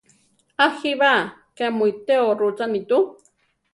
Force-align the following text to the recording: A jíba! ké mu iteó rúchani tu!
A 0.65 0.65
jíba! 0.79 1.11
ké 1.57 1.65
mu 1.75 1.83
iteó 1.91 2.27
rúchani 2.39 2.81
tu! 2.89 2.99